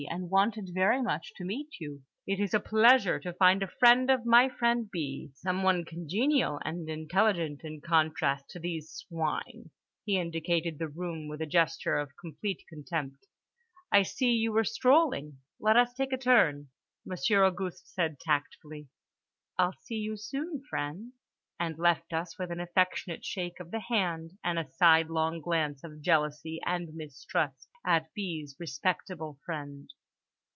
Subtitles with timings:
[0.09, 2.01] and wanted very much to meet you.
[2.25, 6.89] It is a pleasure to find a friend of my friend B., someone congenial and
[6.89, 13.27] intelligent in contrast to these swine"—he indicated the room with a gesture of complete contempt.
[13.91, 15.37] "I see you were strolling.
[15.59, 16.69] Let us take a turn."
[17.05, 18.87] Monsieur Auguste said tactfully,
[19.59, 21.13] "I'll see you soon, friends,"
[21.59, 26.01] and left us with an affectionate shake of the hand and a sidelong glance of
[26.01, 29.89] jealousy and mistrust at B.'s respectable friend.